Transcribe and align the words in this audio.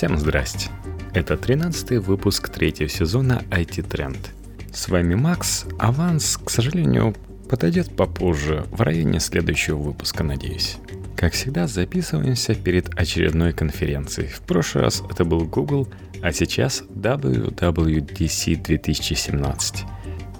Всем 0.00 0.16
здрасте. 0.16 0.70
Это 1.12 1.36
13 1.36 1.98
выпуск 1.98 2.48
третьего 2.48 2.88
сезона 2.88 3.42
IT 3.50 3.86
Trend. 3.86 4.30
С 4.72 4.88
вами 4.88 5.14
Макс. 5.14 5.66
Аванс, 5.78 6.38
к 6.42 6.48
сожалению, 6.48 7.14
подойдет 7.50 7.94
попозже, 7.94 8.64
в 8.70 8.80
районе 8.80 9.20
следующего 9.20 9.76
выпуска, 9.76 10.24
надеюсь. 10.24 10.78
Как 11.16 11.34
всегда, 11.34 11.66
записываемся 11.66 12.54
перед 12.54 12.98
очередной 12.98 13.52
конференцией. 13.52 14.28
В 14.28 14.40
прошлый 14.40 14.84
раз 14.84 15.02
это 15.10 15.26
был 15.26 15.44
Google, 15.44 15.86
а 16.22 16.32
сейчас 16.32 16.82
WWDC 16.94 18.56
2017. 18.56 19.84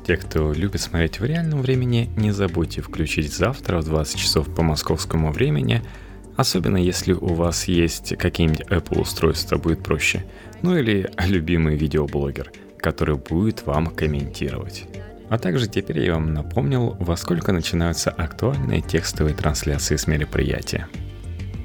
Те, 0.06 0.16
кто 0.16 0.54
любит 0.54 0.80
смотреть 0.80 1.20
в 1.20 1.24
реальном 1.26 1.60
времени, 1.60 2.08
не 2.16 2.30
забудьте 2.30 2.80
включить 2.80 3.30
завтра 3.30 3.82
в 3.82 3.84
20 3.84 4.18
часов 4.18 4.54
по 4.54 4.62
московскому 4.62 5.32
времени– 5.32 5.82
Особенно 6.36 6.76
если 6.76 7.12
у 7.12 7.34
вас 7.34 7.68
есть 7.68 8.16
какие-нибудь 8.16 8.66
Apple 8.68 9.00
устройства, 9.00 9.56
будет 9.56 9.82
проще. 9.82 10.24
Ну 10.62 10.76
или 10.76 11.10
любимый 11.18 11.76
видеоблогер, 11.76 12.52
который 12.78 13.16
будет 13.16 13.66
вам 13.66 13.86
комментировать. 13.86 14.86
А 15.28 15.38
также 15.38 15.68
теперь 15.68 16.00
я 16.00 16.14
вам 16.14 16.34
напомнил, 16.34 16.96
во 16.98 17.16
сколько 17.16 17.52
начинаются 17.52 18.10
актуальные 18.10 18.80
текстовые 18.80 19.34
трансляции 19.34 19.96
с 19.96 20.06
мероприятия. 20.06 20.88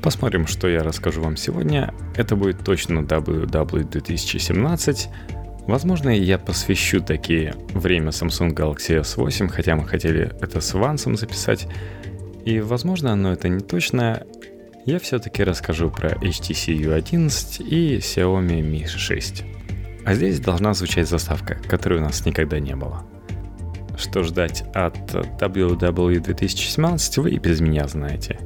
Посмотрим, 0.03 0.45
что 0.45 0.67
я 0.67 0.83
расскажу 0.83 1.23
вам 1.23 1.36
сегодня. 1.36 1.91
Это 2.16 2.36
будет 2.36 2.63
точно 2.63 2.99
WW 2.99 3.89
2017. 3.89 5.09
Возможно, 5.66 6.09
я 6.09 6.38
посвящу 6.38 7.02
такие 7.02 7.55
время 7.73 8.09
Samsung 8.09 8.53
Galaxy 8.53 9.02
S8, 9.02 9.47
хотя 9.47 9.75
мы 9.75 9.88
хотели 9.88 10.31
это 10.41 10.61
с 10.61 10.75
Вансом 10.75 11.17
записать. 11.17 11.67
И, 12.45 12.59
возможно, 12.59 13.16
но 13.16 13.33
это 13.33 13.49
не 13.49 13.61
точно, 13.61 14.27
я 14.86 15.00
все-таки 15.00 15.44
расскажу 15.44 15.89
про 15.89 16.09
HTC 16.09 16.78
U11 16.78 17.64
и 17.64 17.97
Xiaomi 17.97 18.61
Mi 18.61 18.88
6. 18.88 19.44
А 20.05 20.14
здесь 20.14 20.39
должна 20.39 20.73
звучать 20.75 21.09
заставка, 21.09 21.55
которой 21.55 22.00
у 22.00 22.03
нас 22.03 22.25
никогда 22.25 22.59
не 22.59 22.75
было. 22.75 23.03
Что 23.97 24.22
ждать 24.23 24.64
от 24.75 24.97
WW 25.14 26.19
2017 26.19 27.17
вы 27.17 27.31
и 27.31 27.39
без 27.39 27.61
меня 27.61 27.88
знаете. 27.88 28.39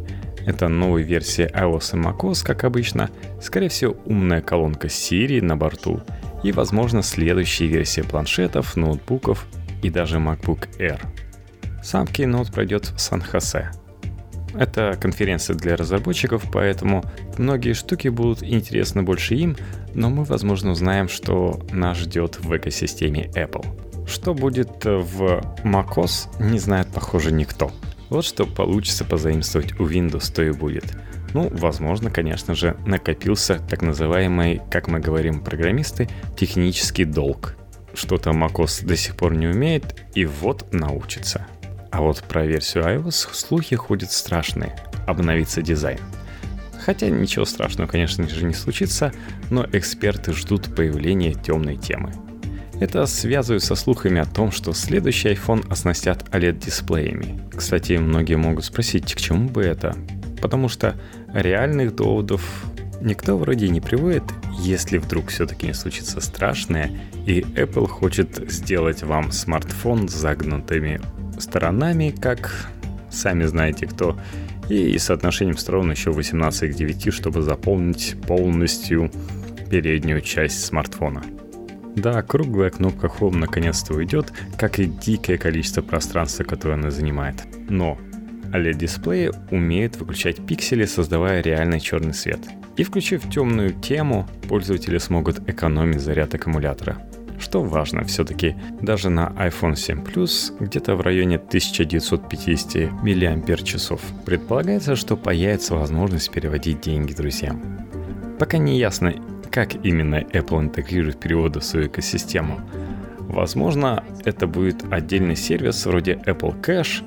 Это 0.45 0.69
новая 0.69 1.03
версия 1.03 1.47
iOS 1.47 1.97
и 1.97 2.01
macOS, 2.01 2.45
как 2.45 2.63
обычно, 2.63 3.09
скорее 3.41 3.67
всего 3.67 3.97
умная 4.05 4.41
колонка 4.41 4.87
Siri 4.87 5.41
на 5.41 5.57
борту 5.57 6.01
и, 6.43 6.53
возможно, 6.53 7.03
следующая 7.03 7.67
версия 7.67 8.03
планшетов, 8.03 8.77
ноутбуков 8.77 9.45
и 9.83 9.89
даже 9.89 10.17
MacBook 10.17 10.69
Air. 10.79 11.01
Сам 11.83 12.05
Keynote 12.05 12.53
пройдет 12.53 12.85
в 12.85 12.99
Сан-Хосе, 12.99 13.71
это 14.57 14.97
конференция 14.99 15.55
для 15.55 15.75
разработчиков, 15.75 16.43
поэтому 16.51 17.03
многие 17.37 17.73
штуки 17.73 18.07
будут 18.07 18.43
интересны 18.43 19.03
больше 19.03 19.35
им, 19.35 19.57
но 19.93 20.09
мы, 20.09 20.23
возможно, 20.23 20.71
узнаем, 20.71 21.07
что 21.09 21.59
нас 21.71 21.97
ждет 21.97 22.39
в 22.39 22.55
экосистеме 22.55 23.29
Apple. 23.35 23.65
Что 24.07 24.33
будет 24.33 24.85
в 24.85 25.43
macOS, 25.63 26.29
не 26.39 26.59
знает, 26.59 26.87
похоже, 26.93 27.31
никто. 27.31 27.71
Вот 28.09 28.25
что 28.25 28.45
получится 28.45 29.05
позаимствовать 29.05 29.79
у 29.79 29.87
Windows, 29.87 30.33
то 30.33 30.41
и 30.41 30.51
будет. 30.51 30.97
Ну, 31.33 31.47
возможно, 31.51 32.09
конечно 32.09 32.55
же, 32.55 32.75
накопился 32.87 33.59
так 33.69 33.83
называемый, 33.83 34.61
как 34.71 34.87
мы 34.87 34.99
говорим 34.99 35.41
программисты, 35.41 36.09
технический 36.35 37.05
долг. 37.05 37.55
Что-то 37.93 38.31
macOS 38.31 38.85
до 38.85 38.95
сих 38.95 39.15
пор 39.15 39.35
не 39.35 39.47
умеет, 39.47 39.95
и 40.15 40.25
вот 40.25 40.73
научится. 40.73 41.45
А 41.91 42.01
вот 42.01 42.23
про 42.23 42.45
версию 42.45 42.83
iOS 42.85 43.33
слухи 43.33 43.75
ходят 43.75 44.11
страшные. 44.11 44.75
Обновится 45.07 45.61
дизайн. 45.61 45.99
Хотя 46.85 47.09
ничего 47.09 47.45
страшного, 47.45 47.87
конечно 47.87 48.27
же, 48.27 48.45
не 48.45 48.53
случится, 48.53 49.11
но 49.49 49.65
эксперты 49.71 50.33
ждут 50.33 50.73
появления 50.75 51.33
темной 51.33 51.77
темы. 51.77 52.11
Это 52.79 53.05
связывают 53.07 53.63
со 53.63 53.75
слухами 53.75 54.21
о 54.21 54.25
том, 54.25 54.51
что 54.51 54.73
следующий 54.73 55.29
iPhone 55.29 55.69
оснастят 55.69 56.23
OLED-дисплеями. 56.31 57.41
Кстати, 57.53 57.93
многие 57.93 58.35
могут 58.35 58.63
спросить, 58.63 59.13
к 59.13 59.17
чему 59.17 59.49
бы 59.49 59.63
это? 59.63 59.97
Потому 60.41 60.69
что 60.69 60.95
реальных 61.33 61.95
доводов 61.95 62.41
никто 63.01 63.37
вроде 63.37 63.67
не 63.67 63.81
приводит, 63.81 64.23
если 64.59 64.97
вдруг 64.97 65.27
все-таки 65.27 65.67
не 65.67 65.73
случится 65.73 66.21
страшное, 66.21 66.91
и 67.25 67.41
Apple 67.41 67.87
хочет 67.87 68.49
сделать 68.49 69.03
вам 69.03 69.31
смартфон 69.31 70.07
с 70.07 70.13
загнутыми 70.13 71.01
сторонами, 71.39 72.09
как 72.09 72.69
сами 73.09 73.45
знаете 73.45 73.87
кто, 73.87 74.17
и 74.69 74.97
соотношением 74.97 75.57
сторон 75.57 75.91
еще 75.91 76.11
18 76.11 76.71
к 76.71 76.75
9, 76.75 77.13
чтобы 77.13 77.41
заполнить 77.41 78.15
полностью 78.27 79.11
переднюю 79.69 80.21
часть 80.21 80.63
смартфона. 80.65 81.23
Да, 81.95 82.21
круглая 82.21 82.69
кнопка 82.69 83.07
Home 83.07 83.37
наконец-то 83.37 83.95
уйдет, 83.95 84.31
как 84.57 84.79
и 84.79 84.85
дикое 84.85 85.37
количество 85.37 85.81
пространства, 85.81 86.43
которое 86.43 86.75
она 86.75 86.91
занимает. 86.91 87.35
Но 87.67 87.97
OLED-дисплеи 88.53 89.31
умеют 89.51 89.97
выключать 89.97 90.45
пиксели, 90.45 90.85
создавая 90.85 91.41
реальный 91.41 91.79
черный 91.79 92.13
свет. 92.13 92.39
И 92.77 92.83
включив 92.83 93.29
темную 93.29 93.73
тему, 93.73 94.27
пользователи 94.47 94.97
смогут 94.99 95.47
экономить 95.49 95.99
заряд 95.99 96.33
аккумулятора– 96.35 97.01
что 97.49 97.63
важно 97.63 98.03
все-таки, 98.03 98.55
даже 98.79 99.09
на 99.09 99.33
iPhone 99.35 99.75
7 99.75 100.03
Plus 100.03 100.53
где-то 100.59 100.95
в 100.95 101.01
районе 101.01 101.37
1950 101.37 102.91
мАч 103.01 103.99
предполагается, 104.23 104.95
что 104.95 105.17
появится 105.17 105.73
возможность 105.73 106.31
переводить 106.31 106.81
деньги 106.81 107.11
друзьям. 107.11 107.59
Пока 108.37 108.59
не 108.59 108.77
ясно, 108.77 109.15
как 109.49 109.83
именно 109.83 110.17
Apple 110.17 110.59
интегрирует 110.59 111.19
переводы 111.19 111.59
в 111.59 111.63
свою 111.63 111.87
экосистему. 111.87 112.59
Возможно, 113.21 114.03
это 114.25 114.45
будет 114.45 114.83
отдельный 114.91 115.35
сервис 115.35 115.83
вроде 115.87 116.19
Apple 116.27 116.61
Cash. 116.61 117.03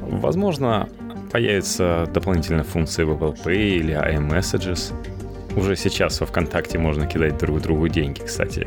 Возможно, 0.00 0.88
появится 1.30 2.08
дополнительная 2.14 2.64
функция 2.64 3.04
в 3.04 3.10
Apple 3.10 3.36
Pay 3.44 3.76
или 3.76 3.94
iMessages. 3.94 4.94
Уже 5.54 5.76
сейчас 5.76 6.20
во 6.20 6.26
ВКонтакте 6.26 6.78
можно 6.78 7.06
кидать 7.06 7.36
друг 7.36 7.60
другу 7.60 7.88
деньги, 7.88 8.20
кстати. 8.20 8.66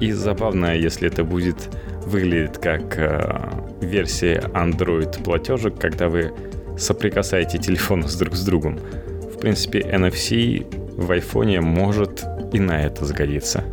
И 0.00 0.12
забавно, 0.12 0.76
если 0.76 1.08
это 1.08 1.24
будет 1.24 1.68
выглядит 2.06 2.58
как 2.58 2.98
э, 2.98 3.50
версия 3.80 4.40
Android 4.54 5.22
платежек, 5.22 5.78
когда 5.78 6.08
вы 6.08 6.32
соприкасаете 6.78 7.58
телефоны 7.58 8.08
с 8.08 8.16
друг 8.16 8.34
с 8.34 8.44
другом. 8.44 8.78
В 8.78 9.38
принципе, 9.38 9.80
NFC 9.80 10.64
в 10.96 11.10
iPhone 11.10 11.60
может 11.60 12.24
и 12.52 12.60
на 12.60 12.84
это 12.84 13.04
сгодиться. 13.04 13.64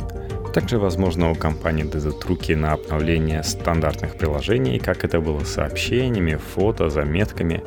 Также, 0.52 0.78
возможно, 0.78 1.30
у 1.30 1.34
компании 1.34 1.84
дадут 1.84 2.24
руки 2.24 2.54
на 2.54 2.72
обновление 2.72 3.42
стандартных 3.42 4.16
приложений, 4.16 4.80
как 4.80 5.04
это 5.04 5.20
было 5.20 5.44
с 5.44 5.54
сообщениями, 5.54 6.38
фото, 6.54 6.88
заметками. 6.88 7.62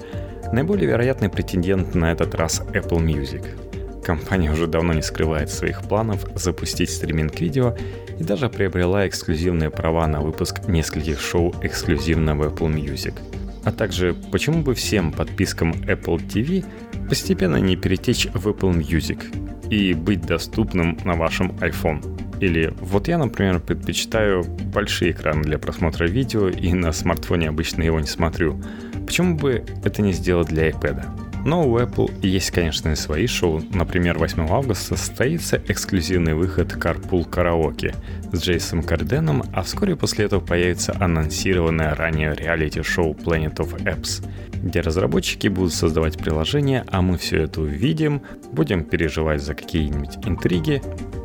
Наиболее 0.52 0.88
вероятный 0.88 1.30
претендент 1.30 1.96
на 1.96 2.12
этот 2.12 2.36
раз 2.36 2.62
Apple 2.74 3.00
Music– 3.04 3.46
Компания 4.10 4.52
уже 4.52 4.66
давно 4.66 4.94
не 4.94 5.04
скрывает 5.04 5.52
своих 5.52 5.84
планов 5.84 6.26
запустить 6.34 6.90
стриминг 6.90 7.40
видео 7.40 7.76
и 8.20 8.24
даже 8.24 8.50
приобрела 8.50 9.08
эксклюзивные 9.08 9.70
права 9.70 10.08
на 10.08 10.22
выпуск 10.22 10.68
нескольких 10.68 11.20
шоу 11.22 11.56
эксклюзивно 11.62 12.36
в 12.36 12.44
Apple 12.44 12.74
Music. 12.74 13.14
А 13.64 13.72
также, 13.72 14.16
почему 14.32 14.62
бы 14.62 14.74
всем 14.74 15.12
подпискам 15.12 15.72
Apple 15.72 16.26
TV 16.26 16.66
постепенно 17.08 17.58
не 17.58 17.76
перетечь 17.76 18.28
в 18.34 18.48
Apple 18.48 18.78
Music 18.78 19.22
и 19.70 19.94
быть 19.94 20.22
доступным 20.22 20.98
на 21.04 21.16
вашем 21.16 21.52
iPhone. 21.60 22.02
Или 22.40 22.74
вот 22.80 23.08
я, 23.08 23.18
например, 23.18 23.60
предпочитаю 23.60 24.44
большие 24.74 25.12
экраны 25.12 25.44
для 25.44 25.58
просмотра 25.58 26.06
видео 26.06 26.48
и 26.48 26.74
на 26.74 26.94
смартфоне 26.94 27.50
обычно 27.50 27.84
его 27.84 28.00
не 28.00 28.08
смотрю. 28.08 28.62
Почему 29.06 29.38
бы 29.38 29.66
это 29.84 30.02
не 30.02 30.14
сделать 30.14 30.48
для 30.48 30.70
iPad? 30.70 31.06
Но 31.46 31.68
у 31.68 31.80
Apple 31.80 32.12
есть, 32.26 32.52
конечно, 32.52 32.90
и 32.90 32.96
свои 32.96 33.28
шоу. 33.28 33.62
Например, 33.72 34.18
8 34.18 34.48
августа 34.50 34.98
состоится 34.98 35.62
эксклюзивный 35.68 36.34
выход 36.34 36.74
Carpool 36.74 37.30
Karaoke 37.30 37.96
с 38.32 38.42
Джейсом 38.42 38.84
Карденом, 38.84 39.44
а 39.54 39.64
вскоре 39.64 39.96
после 39.96 40.26
этого 40.26 40.42
появится 40.42 40.96
анонсированное 41.00 41.96
ранее 41.96 42.36
реалити-шоу 42.36 43.14
Planet 43.14 43.56
of 43.56 43.82
Apps, 43.84 44.26
где 44.62 44.82
разработчики 44.82 45.48
будут 45.48 45.74
создавать 45.74 46.18
приложения, 46.18 46.86
а 46.90 47.02
мы 47.02 47.18
все 47.18 47.44
это 47.44 47.62
увидим, 47.62 48.22
будем 48.52 48.84
переживать 48.84 49.42
за 49.42 49.56
какие-нибудь 49.56 50.28
интриги. 50.28 50.82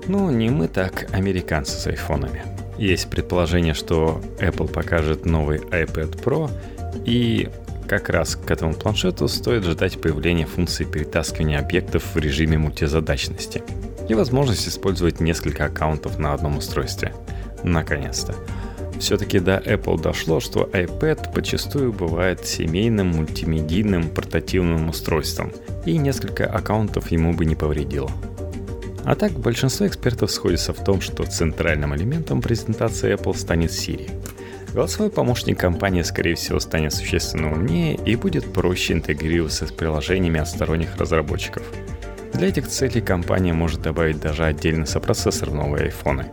Ну, 0.06 0.30
не 0.30 0.50
мы 0.50 0.68
так, 0.68 1.08
американцы 1.12 1.72
с 1.72 1.86
айфонами. 1.86 2.42
Есть 2.78 3.10
предположение, 3.10 3.74
что 3.74 4.20
Apple 4.38 4.72
покажет 4.72 5.26
новый 5.26 5.58
iPad 5.58 6.22
Pro, 6.22 6.50
и 7.04 7.48
как 7.88 8.08
раз 8.08 8.36
к 8.36 8.50
этому 8.50 8.74
планшету 8.74 9.28
стоит 9.28 9.64
ждать 9.64 10.00
появления 10.00 10.46
функции 10.46 10.84
перетаскивания 10.84 11.58
объектов 11.58 12.14
в 12.14 12.18
режиме 12.18 12.58
мультизадачности 12.58 13.62
и 14.08 14.14
возможность 14.14 14.68
использовать 14.68 15.20
несколько 15.20 15.66
аккаунтов 15.66 16.18
на 16.18 16.34
одном 16.34 16.58
устройстве. 16.58 17.14
Наконец-то. 17.62 18.34
Все-таки 18.98 19.38
до 19.40 19.56
Apple 19.58 20.00
дошло, 20.00 20.40
что 20.40 20.64
iPad 20.72 21.32
почастую 21.32 21.92
бывает 21.92 22.46
семейным 22.46 23.08
мультимедийным 23.08 24.08
портативным 24.08 24.88
устройством, 24.88 25.52
и 25.84 25.98
несколько 25.98 26.46
аккаунтов 26.46 27.10
ему 27.10 27.34
бы 27.34 27.44
не 27.44 27.56
повредило. 27.56 28.10
А 29.04 29.14
так, 29.14 29.32
большинство 29.32 29.86
экспертов 29.86 30.30
сходятся 30.30 30.72
в 30.72 30.82
том, 30.82 31.00
что 31.00 31.24
центральным 31.24 31.94
элементом 31.94 32.40
презентации 32.40 33.14
Apple 33.14 33.36
станет 33.36 33.70
Siri. 33.70 34.10
Голосовой 34.74 35.08
помощник 35.08 35.60
компании, 35.60 36.02
скорее 36.02 36.34
всего, 36.34 36.58
станет 36.58 36.92
существенно 36.92 37.52
умнее 37.52 37.94
и 37.94 38.16
будет 38.16 38.52
проще 38.52 38.94
интегрироваться 38.94 39.68
с 39.68 39.70
приложениями 39.70 40.40
от 40.40 40.48
сторонних 40.48 40.96
разработчиков. 40.96 41.62
Для 42.32 42.48
этих 42.48 42.66
целей 42.66 43.00
компания 43.00 43.52
может 43.52 43.82
добавить 43.82 44.20
даже 44.20 44.44
отдельный 44.44 44.88
сопроцессор 44.88 45.50
в 45.50 45.54
новые 45.54 45.90
iPhone. 45.90 46.26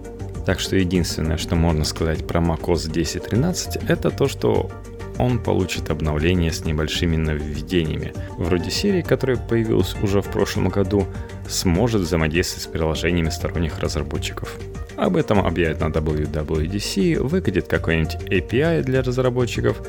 Так 0.43 0.59
что 0.59 0.75
единственное, 0.75 1.37
что 1.37 1.55
можно 1.55 1.83
сказать 1.83 2.25
про 2.25 2.41
macOS 2.41 2.91
10.13, 2.91 3.85
это 3.87 4.09
то, 4.09 4.27
что 4.27 4.71
он 5.19 5.37
получит 5.37 5.91
обновление 5.91 6.51
с 6.51 6.65
небольшими 6.65 7.17
нововведениями. 7.17 8.11
Вроде 8.39 8.71
серии, 8.71 9.03
которая 9.03 9.37
появилась 9.37 9.95
уже 10.01 10.23
в 10.23 10.31
прошлом 10.31 10.69
году, 10.69 11.05
сможет 11.47 12.01
взаимодействовать 12.01 12.63
с 12.63 12.67
приложениями 12.67 13.29
сторонних 13.29 13.77
разработчиков. 13.77 14.57
Об 15.01 15.17
этом 15.17 15.39
объявят 15.39 15.79
на 15.79 15.85
WWDC, 15.85 17.23
выкатит 17.23 17.67
какой-нибудь 17.67 18.17
API 18.29 18.83
для 18.83 19.01
разработчиков, 19.01 19.81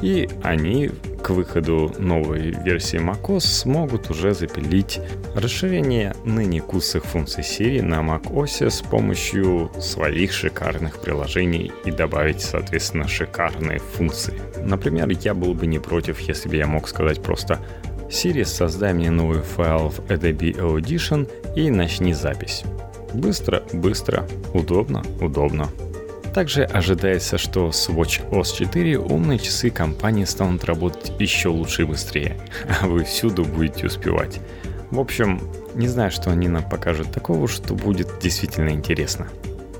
и 0.00 0.28
они 0.44 0.92
к 1.24 1.30
выходу 1.30 1.92
новой 1.98 2.52
версии 2.52 3.00
macOS 3.00 3.40
смогут 3.40 4.10
уже 4.10 4.32
запилить 4.32 5.00
расширение 5.34 6.14
ныне 6.24 6.60
кусых 6.60 7.04
функций 7.04 7.42
Siri 7.42 7.82
на 7.82 7.96
macOS 7.96 8.70
с 8.70 8.80
помощью 8.80 9.72
своих 9.80 10.32
шикарных 10.32 11.00
приложений 11.00 11.72
и 11.84 11.90
добавить, 11.90 12.40
соответственно, 12.40 13.08
шикарные 13.08 13.80
функции. 13.80 14.34
Например, 14.62 15.08
я 15.08 15.34
был 15.34 15.52
бы 15.54 15.66
не 15.66 15.80
против, 15.80 16.20
если 16.20 16.48
бы 16.48 16.54
я 16.54 16.68
мог 16.68 16.86
сказать 16.86 17.20
просто 17.20 17.58
Siri, 18.08 18.44
создай 18.44 18.94
мне 18.94 19.10
новый 19.10 19.42
файл 19.42 19.88
в 19.88 19.98
Adobe 20.08 20.56
Audition 20.60 21.28
и 21.56 21.70
начни 21.70 22.14
запись. 22.14 22.62
Быстро, 23.14 23.62
быстро, 23.72 24.26
удобно, 24.54 25.02
удобно. 25.20 25.68
Также 26.34 26.62
ожидается, 26.64 27.38
что 27.38 27.72
с 27.72 27.88
WatchOS 27.88 28.56
4 28.56 28.98
умные 28.98 29.38
часы 29.38 29.70
компании 29.70 30.24
станут 30.24 30.64
работать 30.64 31.12
еще 31.18 31.48
лучше 31.48 31.82
и 31.82 31.86
быстрее, 31.86 32.36
а 32.80 32.86
вы 32.86 33.04
всюду 33.04 33.44
будете 33.44 33.86
успевать. 33.86 34.40
В 34.90 35.00
общем, 35.00 35.40
не 35.74 35.88
знаю, 35.88 36.10
что 36.10 36.30
они 36.30 36.48
нам 36.48 36.68
покажут 36.68 37.12
такого, 37.12 37.48
что 37.48 37.74
будет 37.74 38.08
действительно 38.20 38.70
интересно. 38.70 39.28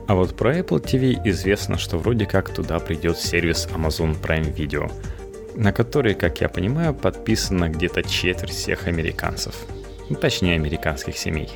А 0.08 0.16
вот 0.16 0.36
про 0.36 0.58
Apple 0.58 0.82
TV 0.82 1.20
известно, 1.30 1.78
что 1.78 1.98
вроде 1.98 2.26
как 2.26 2.52
туда 2.52 2.80
придет 2.80 3.16
сервис 3.16 3.68
Amazon 3.72 4.20
Prime 4.20 4.52
Video, 4.52 4.90
на 5.54 5.72
который, 5.72 6.14
как 6.14 6.40
я 6.40 6.48
понимаю, 6.48 6.94
подписано 6.94 7.68
где-то 7.68 8.02
четверть 8.02 8.50
всех 8.50 8.88
американцев. 8.88 9.54
Ну, 10.08 10.16
точнее, 10.16 10.56
американских 10.56 11.16
семей. 11.16 11.48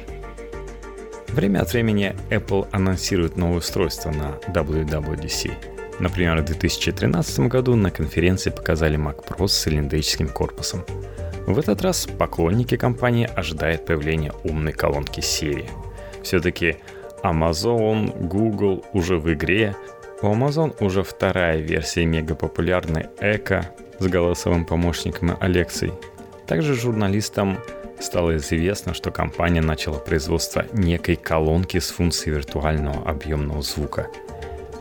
Время 1.35 1.63
от 1.63 1.73
времени 1.73 2.15
Apple 2.31 2.69
анонсирует 2.71 3.37
новые 3.37 3.59
устройства 3.59 4.13
на 4.13 4.39
WWDC. 4.53 5.51
Например, 5.99 6.41
в 6.41 6.45
2013 6.45 7.41
году 7.49 7.75
на 7.75 7.91
конференции 7.91 8.51
показали 8.51 8.97
Mac 8.97 9.27
Pro 9.27 9.49
с 9.49 9.63
цилиндрическим 9.63 10.29
корпусом. 10.29 10.85
В 11.49 11.59
этот 11.59 11.83
раз 11.83 12.07
поклонники 12.07 12.77
компании 12.77 13.29
ожидают 13.35 13.85
появления 13.85 14.33
умной 14.45 14.71
колонки 14.71 15.19
Siri. 15.19 15.69
Все-таки 16.23 16.77
Amazon, 17.25 18.17
Google 18.29 18.85
уже 18.93 19.17
в 19.19 19.33
игре. 19.33 19.75
У 20.23 20.27
Amazon 20.27 20.73
уже 20.79 21.03
вторая 21.03 21.57
версия 21.57 22.07
мегапопулярной 22.07 23.09
Echo 23.19 23.65
с 23.99 24.07
голосовым 24.07 24.65
помощником 24.65 25.37
Алексой. 25.41 25.93
Также 26.47 26.75
журналистам 26.75 27.59
стало 28.05 28.37
известно, 28.37 28.95
что 28.95 29.11
компания 29.11 29.63
начала 29.63 29.99
производство 29.99 30.67
некой 30.73 31.17
колонки 31.17 31.79
с 31.79 31.91
функцией 31.91 32.37
виртуального 32.37 33.09
объемного 33.09 33.63
звука. 33.63 34.09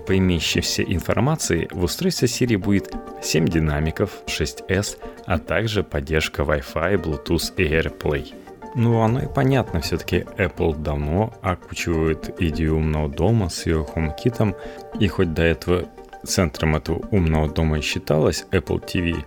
По 0.06 0.18
имеющейся 0.18 0.84
информации, 0.84 1.70
в 1.72 1.84
устройстве 1.84 2.28
Siri 2.28 2.58
будет 2.58 2.94
7 3.22 3.48
динамиков, 3.48 4.12
6S, 4.28 4.98
а 5.26 5.40
также 5.40 5.84
поддержка 5.84 6.42
Wi-Fi, 6.42 7.02
Bluetooth 7.02 7.54
и 7.56 7.64
AirPlay. 7.64 8.34
Ну, 8.76 9.02
оно 9.02 9.22
и 9.22 9.28
понятно, 9.28 9.80
все-таки 9.82 10.26
Apple 10.38 10.76
давно 10.76 11.34
окучивает 11.42 12.42
идею 12.42 12.78
умного 12.78 13.08
дома 13.08 13.50
с 13.50 13.66
ее 13.66 13.88
HomeKit, 13.96 14.56
и 15.00 15.08
хоть 15.08 15.34
до 15.34 15.44
этого 15.44 15.86
центром 16.26 16.76
этого 16.76 17.06
умного 17.12 17.50
дома 17.50 17.80
и 17.80 17.82
считалось 17.82 18.46
Apple 18.52 18.84
TV, 18.84 19.24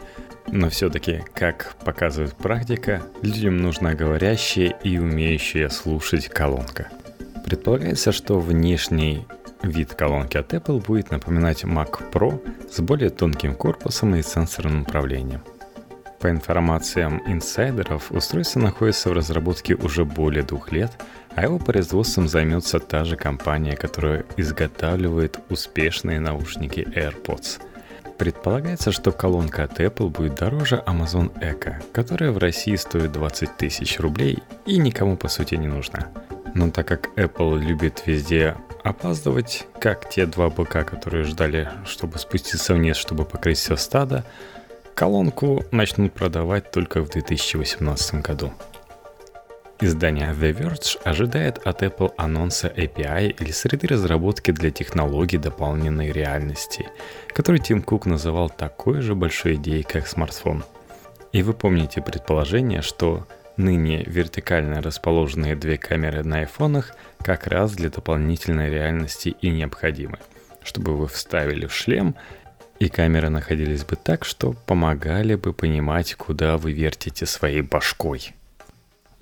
но 0.48 0.70
все-таки, 0.70 1.22
как 1.34 1.74
показывает 1.84 2.34
практика, 2.34 3.02
людям 3.22 3.56
нужна 3.56 3.94
говорящая 3.94 4.68
и 4.82 4.98
умеющая 4.98 5.68
слушать 5.68 6.28
колонка. 6.28 6.88
Предполагается, 7.44 8.12
что 8.12 8.38
внешний 8.38 9.26
вид 9.62 9.94
колонки 9.94 10.36
от 10.36 10.52
Apple 10.52 10.84
будет 10.84 11.10
напоминать 11.10 11.64
Mac 11.64 12.12
Pro 12.12 12.40
с 12.70 12.80
более 12.80 13.10
тонким 13.10 13.54
корпусом 13.54 14.14
и 14.14 14.22
сенсорным 14.22 14.82
управлением. 14.82 15.42
По 16.20 16.30
информациям 16.30 17.22
инсайдеров, 17.26 18.10
устройство 18.10 18.60
находится 18.60 19.10
в 19.10 19.12
разработке 19.12 19.74
уже 19.74 20.04
более 20.04 20.42
двух 20.42 20.72
лет, 20.72 20.92
а 21.34 21.42
его 21.42 21.58
производством 21.58 22.26
займется 22.26 22.78
та 22.80 23.04
же 23.04 23.16
компания, 23.16 23.76
которая 23.76 24.24
изготавливает 24.36 25.38
успешные 25.50 26.20
наушники 26.20 26.80
AirPods– 26.80 27.60
Предполагается, 28.18 28.92
что 28.92 29.12
колонка 29.12 29.64
от 29.64 29.78
Apple 29.78 30.08
будет 30.08 30.36
дороже 30.36 30.82
Amazon 30.86 31.32
Echo, 31.40 31.74
которая 31.92 32.30
в 32.30 32.38
России 32.38 32.74
стоит 32.76 33.12
20 33.12 33.56
тысяч 33.56 34.00
рублей 34.00 34.42
и 34.64 34.78
никому 34.78 35.16
по 35.16 35.28
сути 35.28 35.54
не 35.56 35.66
нужна. 35.66 36.08
Но 36.54 36.70
так 36.70 36.88
как 36.88 37.10
Apple 37.16 37.58
любит 37.58 38.04
везде 38.06 38.56
опаздывать, 38.82 39.66
как 39.80 40.08
те 40.08 40.24
два 40.24 40.48
быка, 40.48 40.84
которые 40.84 41.24
ждали, 41.24 41.68
чтобы 41.84 42.18
спуститься 42.18 42.72
вниз, 42.72 42.96
чтобы 42.96 43.26
покрыть 43.26 43.58
все 43.58 43.76
стадо, 43.76 44.24
колонку 44.94 45.64
начнут 45.70 46.14
продавать 46.14 46.70
только 46.70 47.02
в 47.02 47.10
2018 47.10 48.22
году. 48.22 48.52
Издание 49.78 50.28
The 50.32 50.56
Verge 50.56 50.98
ожидает 51.04 51.58
от 51.66 51.82
Apple 51.82 52.12
анонса 52.16 52.68
API 52.68 53.36
или 53.38 53.50
среды 53.50 53.88
разработки 53.88 54.50
для 54.50 54.70
технологий 54.70 55.36
дополненной 55.36 56.12
реальности, 56.12 56.88
который 57.28 57.60
Тим 57.60 57.82
Кук 57.82 58.06
называл 58.06 58.48
такой 58.48 59.02
же 59.02 59.14
большой 59.14 59.56
идеей, 59.56 59.82
как 59.82 60.06
смартфон. 60.06 60.64
И 61.32 61.42
вы 61.42 61.52
помните 61.52 62.00
предположение, 62.00 62.80
что 62.80 63.26
ныне 63.58 64.02
вертикально 64.06 64.80
расположенные 64.80 65.56
две 65.56 65.76
камеры 65.76 66.24
на 66.24 66.38
айфонах 66.38 66.94
как 67.18 67.46
раз 67.46 67.72
для 67.72 67.90
дополнительной 67.90 68.70
реальности 68.70 69.36
и 69.42 69.50
необходимы, 69.50 70.18
чтобы 70.62 70.96
вы 70.96 71.06
вставили 71.06 71.66
в 71.66 71.74
шлем 71.74 72.16
и 72.78 72.88
камеры 72.88 73.28
находились 73.28 73.84
бы 73.84 73.96
так, 73.96 74.24
что 74.24 74.52
помогали 74.52 75.34
бы 75.34 75.52
понимать, 75.52 76.14
куда 76.14 76.56
вы 76.56 76.72
вертите 76.72 77.26
своей 77.26 77.62
башкой. 77.62 78.35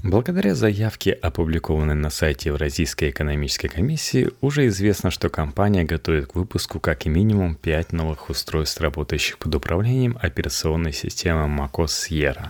Благодаря 0.05 0.55
заявке, 0.55 1.13
опубликованной 1.13 1.95
на 1.95 2.11
сайте 2.11 2.51
Евразийской 2.51 3.09
экономической 3.09 3.69
комиссии, 3.69 4.29
уже 4.43 4.67
известно, 4.67 5.11
что 5.11 5.31
компания 5.31 5.85
готовит 5.85 6.27
к 6.27 6.35
выпуску 6.35 6.79
как 6.79 7.07
минимум 7.07 7.55
5 7.55 7.95
новых 7.95 8.29
устройств, 8.29 8.83
работающих 8.83 9.39
под 9.39 9.55
управлением 9.55 10.19
операционной 10.21 10.93
системы 10.93 11.47
macOS 11.47 11.87
Sierra. 11.87 12.49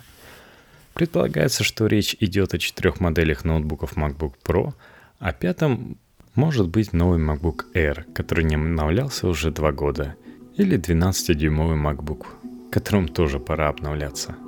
Предполагается, 0.95 1.63
что 1.63 1.87
речь 1.87 2.17
идет 2.19 2.55
о 2.55 2.59
четырех 2.59 2.99
моделях 2.99 3.45
ноутбуков 3.45 3.97
MacBook 3.97 4.33
Pro, 4.45 4.73
а 5.21 5.33
пятом 5.33 5.97
может 6.35 6.67
быть 6.69 6.93
новый 6.93 7.21
MacBook 7.21 7.67
Air, 7.73 8.03
который 8.15 8.43
не 8.43 8.57
обновлялся 8.57 9.29
уже 9.29 9.53
два 9.53 9.71
года, 9.71 10.17
или 10.57 10.77
12-дюймовый 10.77 11.81
MacBook, 11.81 12.27
которым 12.73 13.07
тоже 13.07 13.39
пора 13.39 13.69
обновляться– 13.69 14.35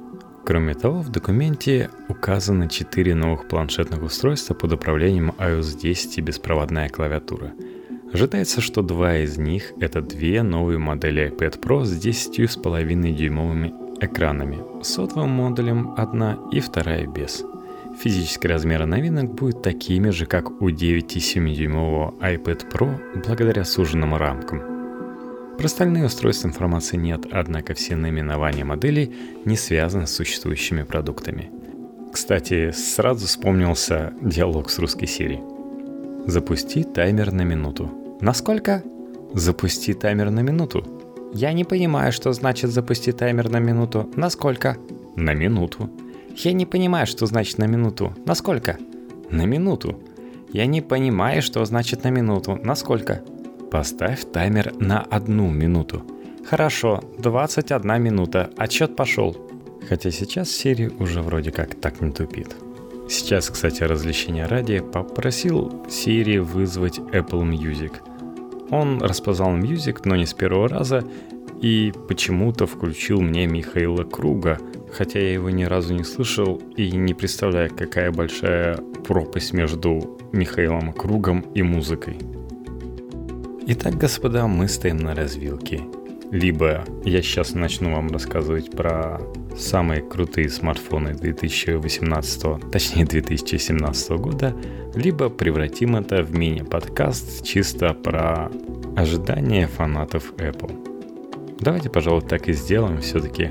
Кроме 0.46 0.74
того, 0.74 1.00
в 1.00 1.08
документе 1.08 1.90
указаны 2.08 2.68
4 2.68 3.16
новых 3.16 3.48
планшетных 3.48 4.00
устройства 4.04 4.54
под 4.54 4.74
управлением 4.74 5.32
iOS 5.38 5.76
10 5.76 6.18
и 6.18 6.20
беспроводная 6.20 6.88
клавиатура. 6.88 7.52
Ожидается, 8.12 8.60
что 8.60 8.82
два 8.82 9.16
из 9.16 9.38
них— 9.38 9.72
это 9.80 10.00
две 10.02 10.44
новые 10.44 10.78
модели 10.78 11.32
iPad 11.32 11.60
Pro 11.60 11.84
с 11.84 11.92
10,5 11.92 13.12
дюймовыми 13.12 13.74
экранами, 14.00 14.58
сотовым 14.84 15.30
модулем 15.30 15.94
одна 15.96 16.38
и 16.52 16.60
вторая 16.60 17.08
без. 17.08 17.42
Физические 18.00 18.52
размеры 18.52 18.86
новинок 18.86 19.34
будут 19.34 19.64
такими 19.64 20.10
же, 20.10 20.26
как 20.26 20.62
у 20.62 20.70
9,7-дюймового 20.70 22.14
iPad 22.20 22.70
Pro 22.70 22.96
благодаря 23.26 23.64
суженным 23.64 24.14
рамкам— 24.14 24.62
про 25.56 25.66
остальные 25.66 26.04
устройства 26.06 26.48
информации 26.48 26.96
нет, 26.96 27.26
однако 27.30 27.74
все 27.74 27.96
наименования 27.96 28.64
моделей 28.64 29.14
не 29.44 29.56
связаны 29.56 30.06
с 30.06 30.14
существующими 30.14 30.82
продуктами. 30.82 31.50
Кстати, 32.12 32.72
сразу 32.72 33.26
вспомнился 33.26 34.12
диалог 34.20 34.70
с 34.70 34.78
русской 34.78 35.06
Сири. 35.06 35.40
Запусти 36.26 36.82
таймер 36.82 37.32
на 37.32 37.42
минуту. 37.42 37.90
Насколько? 38.20 38.82
Запусти 39.32 39.94
таймер 39.94 40.30
на 40.30 40.40
минуту. 40.40 40.84
Я 41.32 41.52
не 41.52 41.64
понимаю, 41.64 42.12
что 42.12 42.32
значит 42.32 42.70
запусти 42.70 43.12
таймер 43.12 43.48
на 43.48 43.58
минуту. 43.58 44.10
Насколько? 44.16 44.76
На 45.16 45.34
минуту. 45.34 45.90
Я 46.36 46.52
не 46.52 46.66
понимаю, 46.66 47.06
что 47.06 47.26
значит 47.26 47.58
на 47.58 47.66
минуту. 47.66 48.14
Насколько? 48.26 48.78
На 49.30 49.46
минуту. 49.46 49.98
Я 50.52 50.66
не 50.66 50.80
понимаю, 50.80 51.42
что 51.42 51.64
значит 51.64 52.04
на 52.04 52.08
минуту. 52.08 52.58
На 52.62 52.74
сколько? 52.74 53.22
Поставь 53.70 54.24
таймер 54.32 54.74
на 54.78 55.00
одну 55.00 55.50
минуту. 55.50 56.02
Хорошо, 56.48 57.02
21 57.18 58.02
минута. 58.02 58.50
Отсчет 58.56 58.94
пошел. 58.94 59.36
Хотя 59.88 60.10
сейчас 60.10 60.48
Siri 60.48 60.92
уже 61.02 61.20
вроде 61.20 61.50
как 61.50 61.74
так 61.74 62.00
не 62.00 62.12
тупит. 62.12 62.54
Сейчас, 63.08 63.50
кстати, 63.50 63.82
развлечения 63.82 64.46
ради, 64.46 64.80
попросил 64.80 65.84
Siri 65.88 66.40
вызвать 66.40 66.98
Apple 66.98 67.42
Music. 67.42 67.92
Он 68.70 69.00
распознал 69.00 69.56
Music, 69.56 70.00
но 70.04 70.16
не 70.16 70.26
с 70.26 70.34
первого 70.34 70.68
раза, 70.68 71.04
и 71.60 71.92
почему-то 72.08 72.66
включил 72.66 73.20
мне 73.20 73.46
Михаила 73.46 74.04
Круга, 74.04 74.58
хотя 74.92 75.20
я 75.20 75.32
его 75.32 75.50
ни 75.50 75.64
разу 75.64 75.94
не 75.94 76.04
слышал 76.04 76.60
и 76.76 76.90
не 76.92 77.14
представляю, 77.14 77.70
какая 77.74 78.10
большая 78.10 78.76
пропасть 79.06 79.52
между 79.52 80.18
Михаилом 80.32 80.92
Кругом 80.92 81.40
и 81.54 81.62
музыкой. 81.62 82.18
Итак, 83.68 83.96
господа, 83.96 84.46
мы 84.46 84.68
стоим 84.68 84.98
на 84.98 85.12
развилке. 85.12 85.80
Либо 86.30 86.84
я 87.04 87.20
сейчас 87.20 87.52
начну 87.52 87.96
вам 87.96 88.12
рассказывать 88.12 88.70
про 88.70 89.20
самые 89.58 90.02
крутые 90.02 90.50
смартфоны 90.50 91.14
2018, 91.14 92.70
точнее 92.70 93.06
2017 93.06 94.10
года, 94.18 94.54
либо 94.94 95.30
превратим 95.30 95.96
это 95.96 96.22
в 96.22 96.32
мини-подкаст 96.32 97.44
чисто 97.44 97.92
про 97.92 98.52
ожидания 98.94 99.66
фанатов 99.66 100.32
Apple. 100.36 101.56
Давайте, 101.58 101.90
пожалуй, 101.90 102.22
так 102.22 102.48
и 102.48 102.52
сделаем. 102.52 103.00
Все-таки 103.00 103.50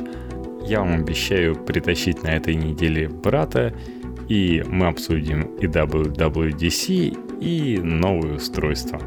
я 0.65 0.79
вам 0.79 0.93
обещаю 0.93 1.57
притащить 1.57 2.23
на 2.23 2.29
этой 2.29 2.55
неделе 2.55 3.09
брата, 3.09 3.73
и 4.29 4.63
мы 4.65 4.87
обсудим 4.87 5.57
и 5.57 5.65
WWDC, 5.65 7.17
и 7.41 7.79
новые 7.79 8.35
устройства. 8.35 9.01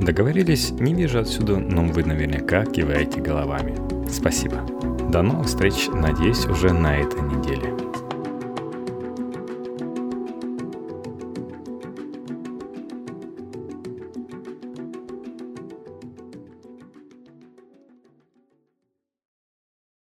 Договорились? 0.00 0.70
Не 0.72 0.94
вижу 0.94 1.20
отсюда, 1.20 1.58
но 1.58 1.84
вы 1.84 2.04
наверняка 2.04 2.64
киваете 2.64 3.20
головами. 3.20 3.74
Спасибо. 4.10 4.60
До 5.10 5.22
новых 5.22 5.46
встреч, 5.46 5.88
надеюсь, 5.92 6.46
уже 6.46 6.72
на 6.72 6.98
этой 6.98 7.22
неделе. 7.22 7.73